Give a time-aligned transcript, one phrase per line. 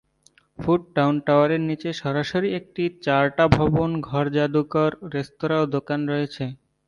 [0.59, 6.43] Foot town, টাওয়ারের নিচে সরাসরি একটি চার-টা ভবন, ঘর যাদুঘর, রেস্তোরাঁ ও দোকান রয়েছে।